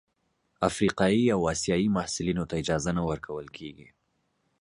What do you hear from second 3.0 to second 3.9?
ورکول کیږي.